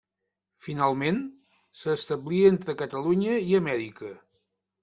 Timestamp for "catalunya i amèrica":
2.83-4.11